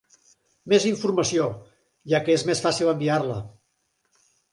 [0.71, 1.45] Més informació
[2.13, 3.37] ja que és més fàcil enviar-la.